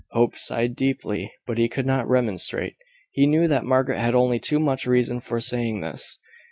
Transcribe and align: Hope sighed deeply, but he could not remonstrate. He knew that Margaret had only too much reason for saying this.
Hope 0.13 0.35
sighed 0.35 0.75
deeply, 0.75 1.31
but 1.45 1.59
he 1.59 1.69
could 1.69 1.85
not 1.85 2.09
remonstrate. 2.09 2.75
He 3.11 3.27
knew 3.27 3.47
that 3.47 3.65
Margaret 3.65 3.99
had 3.99 4.15
only 4.15 4.39
too 4.39 4.57
much 4.59 4.87
reason 4.87 5.19
for 5.19 5.39
saying 5.39 5.81
this. 5.81 6.17